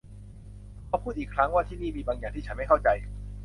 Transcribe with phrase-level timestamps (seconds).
[0.89, 2.89] ขอพูดอีกครั้งว่าที่นี่มีบางอย่างที่ฉันไม่เข้าใจ